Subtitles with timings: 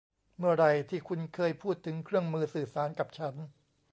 [0.37, 3.35] เมื่อไหร่ที่คุณเคยพูดถึงเครื่องมือสื่อสารกับฉัน